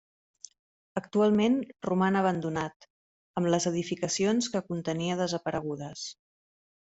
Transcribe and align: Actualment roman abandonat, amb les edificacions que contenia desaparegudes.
Actualment 1.01 1.59
roman 1.87 2.17
abandonat, 2.21 2.87
amb 3.41 3.51
les 3.57 3.69
edificacions 3.73 4.49
que 4.57 4.63
contenia 4.71 5.19
desaparegudes. 5.21 6.09